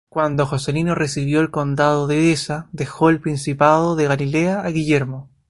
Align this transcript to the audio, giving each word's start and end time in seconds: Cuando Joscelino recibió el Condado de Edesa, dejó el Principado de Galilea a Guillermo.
Cuando 0.09 0.47
Joscelino 0.47 0.95
recibió 0.95 1.41
el 1.41 1.51
Condado 1.51 2.07
de 2.07 2.17
Edesa, 2.17 2.67
dejó 2.71 3.11
el 3.11 3.19
Principado 3.21 3.95
de 3.95 4.07
Galilea 4.07 4.61
a 4.61 4.69
Guillermo. 4.71 5.29